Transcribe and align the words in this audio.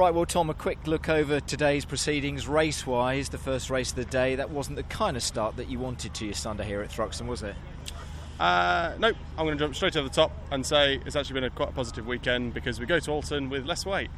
Right, 0.00 0.14
well, 0.14 0.24
Tom, 0.24 0.48
a 0.48 0.54
quick 0.54 0.86
look 0.86 1.10
over 1.10 1.40
today's 1.40 1.84
proceedings 1.84 2.48
race 2.48 2.86
wise. 2.86 3.28
The 3.28 3.36
first 3.36 3.68
race 3.68 3.90
of 3.90 3.96
the 3.96 4.06
day, 4.06 4.34
that 4.34 4.48
wasn't 4.48 4.76
the 4.76 4.82
kind 4.84 5.14
of 5.14 5.22
start 5.22 5.56
that 5.56 5.68
you 5.68 5.78
wanted 5.78 6.14
to 6.14 6.24
your 6.24 6.32
Sunday 6.32 6.64
here 6.64 6.80
at 6.80 6.88
Thruxton, 6.88 7.26
was 7.26 7.42
it? 7.42 7.54
Uh, 8.40 8.94
nope, 8.98 9.14
I'm 9.36 9.44
going 9.44 9.58
to 9.58 9.62
jump 9.62 9.74
straight 9.74 9.94
over 9.98 10.08
the 10.08 10.14
top 10.14 10.32
and 10.50 10.64
say 10.64 11.02
it's 11.04 11.16
actually 11.16 11.34
been 11.34 11.44
a 11.44 11.50
quite 11.50 11.68
a 11.68 11.72
positive 11.72 12.06
weekend 12.06 12.54
because 12.54 12.80
we 12.80 12.86
go 12.86 12.98
to 12.98 13.10
Oulton 13.10 13.50
with 13.50 13.66
less 13.66 13.84
weight. 13.84 14.08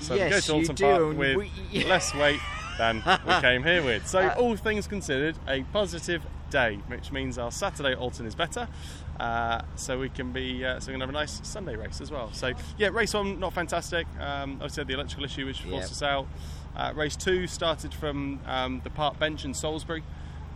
So 0.00 0.14
yes, 0.14 0.24
we 0.24 0.30
go 0.30 0.62
to 0.62 0.72
Oulton 0.72 0.80
Park 0.80 1.18
with 1.18 1.36
we, 1.70 1.84
less 1.84 2.14
weight 2.14 2.40
than 2.78 3.02
we 3.26 3.34
came 3.40 3.62
here 3.62 3.82
with. 3.82 4.06
So, 4.06 4.20
uh, 4.20 4.34
all 4.38 4.56
things 4.56 4.86
considered, 4.86 5.36
a 5.48 5.62
positive 5.72 6.22
day, 6.50 6.78
which 6.86 7.10
means 7.10 7.38
our 7.38 7.50
Saturday 7.50 7.92
at 7.92 7.98
Oulton 7.98 8.26
is 8.26 8.34
better. 8.34 8.68
Uh, 9.18 9.62
so 9.76 9.98
we 9.98 10.08
can 10.08 10.32
be 10.32 10.64
uh, 10.64 10.80
so 10.80 10.88
we 10.88 10.94
can 10.94 11.00
have 11.00 11.08
a 11.08 11.12
nice 11.12 11.40
Sunday 11.44 11.76
race 11.76 12.00
as 12.00 12.10
well. 12.10 12.32
So 12.32 12.52
yeah, 12.78 12.88
race 12.88 13.14
one 13.14 13.38
not 13.38 13.52
fantastic. 13.52 14.06
Um, 14.18 14.60
I 14.62 14.68
said 14.68 14.86
the 14.86 14.94
electrical 14.94 15.24
issue 15.24 15.46
which 15.46 15.62
forced 15.62 15.74
yep. 15.74 15.84
us 15.84 16.02
out. 16.02 16.26
Uh, 16.74 16.92
race 16.94 17.16
two 17.16 17.46
started 17.46 17.92
from 17.92 18.40
um, 18.46 18.80
the 18.84 18.90
park 18.90 19.18
bench 19.18 19.44
in 19.44 19.54
Salisbury 19.54 20.02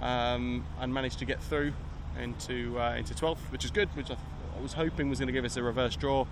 um, 0.00 0.64
and 0.80 0.92
managed 0.92 1.18
to 1.20 1.24
get 1.24 1.42
through 1.42 1.72
into 2.20 2.78
uh, 2.78 2.94
into 2.94 3.14
12th, 3.14 3.38
which 3.50 3.64
is 3.64 3.70
good. 3.70 3.88
Which 3.96 4.06
I, 4.06 4.14
th- 4.14 4.18
I 4.56 4.60
was 4.60 4.74
hoping 4.74 5.08
was 5.08 5.18
going 5.18 5.28
to 5.28 5.32
give 5.32 5.44
us 5.44 5.56
a 5.56 5.62
reverse 5.62 5.96
draw, 5.96 6.26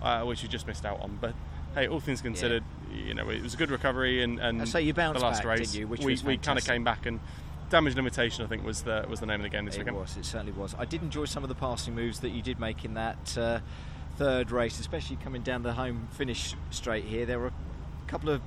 uh, 0.00 0.22
which 0.22 0.42
we 0.42 0.48
just 0.48 0.66
missed 0.66 0.84
out 0.84 1.00
on. 1.00 1.18
But 1.20 1.34
hey, 1.74 1.88
all 1.88 2.00
things 2.00 2.22
considered, 2.22 2.62
yeah. 2.90 3.02
you 3.04 3.14
know, 3.14 3.28
it 3.30 3.42
was 3.42 3.54
a 3.54 3.56
good 3.56 3.70
recovery 3.70 4.22
and, 4.22 4.38
and 4.38 4.68
so 4.68 4.78
you 4.78 4.94
bounced 4.94 5.20
the 5.20 5.26
last 5.26 5.42
back, 5.42 5.58
race, 5.58 5.74
you, 5.74 5.86
we, 5.86 6.18
we 6.24 6.36
kind 6.38 6.58
of 6.58 6.64
came 6.64 6.84
back 6.84 7.06
and 7.06 7.20
damage 7.70 7.96
limitation, 7.96 8.44
I 8.44 8.48
think, 8.48 8.64
was 8.64 8.82
the 8.82 9.04
was 9.08 9.20
the 9.20 9.26
name 9.26 9.40
of 9.40 9.42
the 9.42 9.48
game 9.48 9.64
this 9.64 9.74
it 9.74 9.78
weekend. 9.78 9.96
It 9.96 10.00
was. 10.00 10.16
It 10.16 10.24
certainly 10.24 10.52
was. 10.52 10.74
I 10.78 10.84
did 10.84 11.02
enjoy 11.02 11.24
some 11.24 11.42
of 11.42 11.48
the 11.48 11.54
passing 11.54 11.94
moves 11.94 12.20
that 12.20 12.30
you 12.30 12.42
did 12.42 12.60
make 12.60 12.84
in 12.84 12.94
that 12.94 13.36
uh, 13.36 13.60
third 14.16 14.50
race, 14.50 14.78
especially 14.80 15.16
coming 15.16 15.42
down 15.42 15.62
the 15.62 15.72
home 15.72 16.08
finish 16.12 16.54
straight 16.70 17.04
here. 17.04 17.26
There 17.26 17.38
were 17.38 17.48
a 17.48 17.52
couple 18.06 18.30
of 18.30 18.40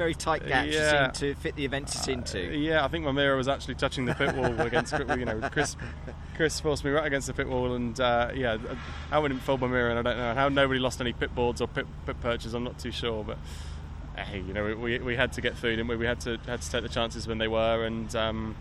very 0.00 0.14
tight 0.14 0.46
gaps 0.46 0.72
yeah. 0.72 1.08
to 1.08 1.34
fit 1.34 1.54
the 1.56 1.64
events 1.66 2.08
uh, 2.08 2.12
into. 2.12 2.40
Yeah, 2.56 2.82
I 2.82 2.88
think 2.88 3.04
my 3.04 3.12
mirror 3.12 3.36
was 3.36 3.48
actually 3.48 3.74
touching 3.74 4.06
the 4.06 4.14
pit 4.14 4.34
wall 4.34 4.58
against 4.62 4.98
you 5.18 5.26
know 5.26 5.46
Chris. 5.52 5.76
Chris 6.36 6.58
forced 6.58 6.86
me 6.86 6.90
right 6.90 7.04
against 7.04 7.26
the 7.26 7.34
pit 7.34 7.46
wall, 7.46 7.74
and 7.74 8.00
uh, 8.00 8.30
yeah, 8.34 8.56
how 9.10 9.22
I 9.22 9.28
didn't 9.28 9.42
fold 9.42 9.60
my 9.60 9.66
mirror, 9.66 9.90
and 9.90 9.98
I 9.98 10.02
don't 10.02 10.16
know 10.16 10.34
how 10.34 10.48
nobody 10.48 10.80
lost 10.80 11.02
any 11.02 11.12
pit 11.12 11.34
boards 11.34 11.60
or 11.60 11.68
pit, 11.68 11.86
pit 12.06 12.18
perches. 12.22 12.54
I'm 12.54 12.64
not 12.64 12.78
too 12.78 12.90
sure, 12.90 13.22
but 13.22 13.36
hey, 14.16 14.40
you 14.40 14.54
know, 14.54 14.74
we, 14.74 14.98
we 15.00 15.16
had 15.16 15.34
to 15.34 15.42
get 15.42 15.58
through, 15.58 15.72
didn't 15.72 15.88
we? 15.88 15.96
We 15.96 16.06
had 16.06 16.20
to 16.20 16.38
had 16.46 16.62
to 16.62 16.70
take 16.70 16.82
the 16.82 16.88
chances 16.88 17.28
when 17.28 17.36
they 17.36 17.48
were, 17.48 17.84
and 17.84 18.16
um, 18.16 18.56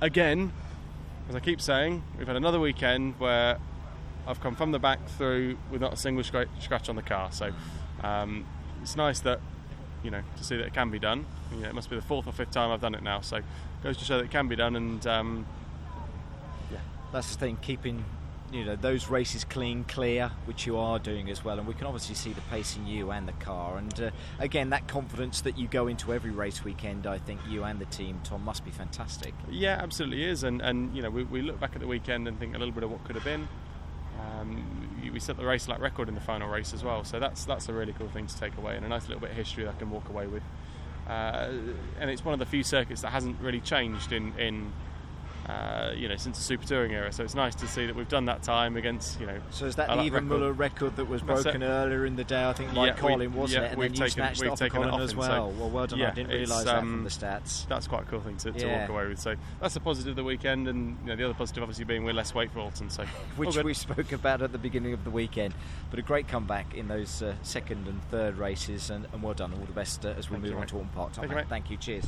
again, 0.00 0.52
as 1.28 1.36
I 1.36 1.40
keep 1.40 1.60
saying, 1.60 2.02
we've 2.18 2.26
had 2.26 2.36
another 2.36 2.58
weekend 2.58 3.14
where 3.20 3.58
I've 4.26 4.40
come 4.40 4.56
from 4.56 4.72
the 4.72 4.80
back 4.80 5.06
through 5.06 5.56
with 5.70 5.80
not 5.80 5.92
a 5.92 5.96
single 5.96 6.24
scratch 6.24 6.88
on 6.88 6.96
the 6.96 7.02
car. 7.02 7.30
So 7.30 7.52
um, 8.02 8.44
it's 8.82 8.96
nice 8.96 9.20
that 9.20 9.38
you 10.04 10.10
know 10.10 10.22
to 10.36 10.44
see 10.44 10.56
that 10.56 10.66
it 10.66 10.74
can 10.74 10.90
be 10.90 10.98
done. 10.98 11.24
You 11.52 11.62
know, 11.62 11.68
it 11.68 11.74
must 11.74 11.90
be 11.90 11.96
the 11.96 12.02
fourth 12.02 12.26
or 12.26 12.32
fifth 12.32 12.50
time 12.50 12.70
I've 12.70 12.80
done 12.80 12.94
it 12.94 13.02
now. 13.02 13.22
So 13.22 13.38
it 13.38 13.44
goes 13.82 13.96
to 13.96 14.04
show 14.04 14.18
that 14.18 14.24
it 14.24 14.30
can 14.30 14.46
be 14.46 14.56
done, 14.56 14.76
and 14.76 15.04
um, 15.06 15.46
yeah, 16.70 16.78
that's 17.12 17.34
the 17.34 17.40
thing. 17.40 17.58
Keeping 17.62 18.04
you 18.52 18.64
know 18.64 18.76
those 18.76 19.08
races 19.08 19.42
clean, 19.42 19.84
clear, 19.84 20.30
which 20.44 20.66
you 20.66 20.76
are 20.76 20.98
doing 20.98 21.30
as 21.30 21.44
well, 21.44 21.58
and 21.58 21.66
we 21.66 21.74
can 21.74 21.86
obviously 21.86 22.14
see 22.14 22.32
the 22.32 22.40
pace 22.42 22.76
in 22.76 22.86
you 22.86 23.10
and 23.10 23.26
the 23.26 23.32
car. 23.32 23.78
And 23.78 24.00
uh, 24.00 24.10
again, 24.38 24.70
that 24.70 24.86
confidence 24.86 25.40
that 25.40 25.58
you 25.58 25.66
go 25.66 25.88
into 25.88 26.12
every 26.12 26.30
race 26.30 26.62
weekend, 26.62 27.06
I 27.06 27.18
think 27.18 27.40
you 27.48 27.64
and 27.64 27.80
the 27.80 27.86
team, 27.86 28.20
Tom, 28.22 28.44
must 28.44 28.64
be 28.64 28.70
fantastic. 28.70 29.34
Yeah, 29.50 29.80
absolutely 29.82 30.24
is. 30.24 30.44
And 30.44 30.60
and 30.60 30.94
you 30.94 31.02
know 31.02 31.10
we, 31.10 31.24
we 31.24 31.42
look 31.42 31.58
back 31.58 31.74
at 31.74 31.80
the 31.80 31.88
weekend 31.88 32.28
and 32.28 32.38
think 32.38 32.54
a 32.54 32.58
little 32.58 32.74
bit 32.74 32.84
of 32.84 32.90
what 32.90 33.02
could 33.04 33.16
have 33.16 33.24
been. 33.24 33.48
Um, 34.20 34.83
we 35.14 35.20
set 35.20 35.36
the 35.36 35.46
race 35.46 35.68
lap 35.68 35.80
record 35.80 36.08
in 36.08 36.14
the 36.14 36.20
final 36.20 36.48
race 36.48 36.74
as 36.74 36.84
well, 36.84 37.04
so 37.04 37.18
that's 37.18 37.44
that's 37.44 37.68
a 37.68 37.72
really 37.72 37.94
cool 37.94 38.08
thing 38.08 38.26
to 38.26 38.36
take 38.36 38.56
away 38.58 38.76
and 38.76 38.84
a 38.84 38.88
nice 38.88 39.08
little 39.08 39.20
bit 39.20 39.30
of 39.30 39.36
history 39.36 39.64
that 39.64 39.76
I 39.76 39.78
can 39.78 39.90
walk 39.90 40.08
away 40.08 40.26
with. 40.26 40.42
Uh, 41.08 41.50
and 42.00 42.10
it's 42.10 42.24
one 42.24 42.32
of 42.32 42.40
the 42.40 42.46
few 42.46 42.62
circuits 42.62 43.02
that 43.02 43.10
hasn't 43.10 43.40
really 43.40 43.60
changed 43.60 44.12
in 44.12 44.36
in 44.38 44.72
uh, 45.46 45.92
you 45.94 46.08
know, 46.08 46.16
since 46.16 46.38
the 46.38 46.42
Super 46.42 46.64
Touring 46.64 46.92
era. 46.92 47.12
So 47.12 47.22
it's 47.22 47.34
nice 47.34 47.54
to 47.56 47.66
see 47.66 47.86
that 47.86 47.94
we've 47.94 48.08
done 48.08 48.24
that 48.26 48.42
time 48.42 48.76
against, 48.76 49.20
you 49.20 49.26
know. 49.26 49.38
So 49.50 49.66
is 49.66 49.76
that 49.76 49.88
the 49.88 50.02
Yvan 50.02 50.26
Muller 50.26 50.52
record 50.52 50.96
that 50.96 51.04
was 51.04 51.22
broken 51.22 51.62
earlier 51.62 52.06
in 52.06 52.16
the 52.16 52.24
day? 52.24 52.48
I 52.48 52.52
think 52.54 52.72
like 52.72 52.94
yeah, 52.94 52.96
Colin, 52.96 53.18
we, 53.18 53.26
wasn't 53.26 53.62
yeah, 53.62 53.68
it? 53.68 53.72
And 53.72 53.78
we've 53.78 53.90
then 53.90 54.08
taken, 54.08 54.24
you 54.24 54.34
snatched 54.34 54.50
off 54.50 54.58
taken 54.58 54.76
Colin 54.76 54.94
off 54.94 55.00
as 55.00 55.14
well. 55.14 55.52
So, 55.52 55.60
well, 55.60 55.70
well 55.70 55.86
done. 55.86 55.98
Yeah, 55.98 56.10
I 56.10 56.14
didn't 56.14 56.30
realise 56.30 56.60
um, 56.60 56.64
that 56.64 56.80
from 56.80 56.94
um, 56.94 57.04
the 57.04 57.10
stats. 57.10 57.68
That's 57.68 57.86
quite 57.86 58.04
a 58.04 58.06
cool 58.06 58.20
thing 58.20 58.38
to, 58.38 58.52
to 58.52 58.66
yeah. 58.66 58.80
walk 58.80 58.88
away 58.88 59.08
with. 59.08 59.20
So 59.20 59.34
that's 59.60 59.76
a 59.76 59.80
positive 59.80 60.12
of 60.12 60.16
the 60.16 60.24
weekend, 60.24 60.66
and 60.66 60.96
you 61.02 61.08
know, 61.08 61.16
the 61.16 61.24
other 61.24 61.34
positive 61.34 61.62
obviously 61.62 61.84
being 61.84 62.04
we're 62.04 62.14
less 62.14 62.34
weight 62.34 62.50
for 62.50 62.60
Oulton. 62.60 62.90
So 62.90 63.04
which 63.36 63.56
we 63.58 63.74
spoke 63.74 64.12
about 64.12 64.40
at 64.40 64.52
the 64.52 64.58
beginning 64.58 64.94
of 64.94 65.04
the 65.04 65.10
weekend, 65.10 65.52
but 65.90 65.98
a 65.98 66.02
great 66.02 66.26
comeback 66.26 66.74
in 66.74 66.88
those 66.88 67.22
uh, 67.22 67.34
second 67.42 67.86
and 67.86 68.02
third 68.04 68.38
races, 68.38 68.88
and, 68.88 69.06
and, 69.12 69.22
well 69.22 69.34
done. 69.34 69.52
All 69.52 69.66
the 69.66 69.72
best 69.72 70.06
uh, 70.06 70.14
as 70.16 70.30
we 70.30 70.34
Thank 70.34 70.44
move 70.44 70.52
you, 70.52 70.58
on 70.58 70.66
to 70.68 70.74
Oulton 70.76 70.92
Park. 70.94 71.12
Thank, 71.12 71.32
you, 71.32 71.42
Thank 71.48 71.70
you. 71.70 71.76
Cheers. 71.76 72.06